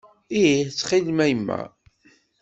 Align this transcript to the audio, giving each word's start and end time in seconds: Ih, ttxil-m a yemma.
Ih, 0.41 0.63
ttxil-m 0.69 1.19
a 1.23 1.25
yemma. 1.27 1.59